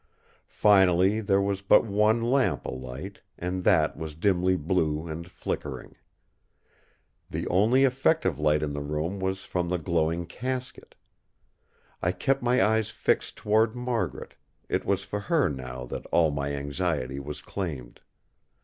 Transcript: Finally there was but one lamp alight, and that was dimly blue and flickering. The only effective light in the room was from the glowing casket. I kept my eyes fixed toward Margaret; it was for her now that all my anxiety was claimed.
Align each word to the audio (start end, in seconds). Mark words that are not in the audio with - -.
Finally 0.47 1.21
there 1.21 1.39
was 1.39 1.61
but 1.61 1.85
one 1.85 2.23
lamp 2.23 2.65
alight, 2.65 3.21
and 3.37 3.63
that 3.63 3.95
was 3.95 4.15
dimly 4.15 4.55
blue 4.55 5.07
and 5.07 5.29
flickering. 5.29 5.95
The 7.29 7.47
only 7.49 7.83
effective 7.83 8.39
light 8.39 8.63
in 8.63 8.73
the 8.73 8.81
room 8.81 9.19
was 9.19 9.43
from 9.45 9.69
the 9.69 9.77
glowing 9.77 10.25
casket. 10.25 10.95
I 12.01 12.13
kept 12.13 12.41
my 12.41 12.65
eyes 12.65 12.89
fixed 12.89 13.35
toward 13.35 13.75
Margaret; 13.75 14.33
it 14.67 14.85
was 14.85 15.03
for 15.03 15.19
her 15.19 15.49
now 15.49 15.85
that 15.85 16.07
all 16.07 16.31
my 16.31 16.51
anxiety 16.55 17.19
was 17.19 17.43
claimed. 17.43 18.01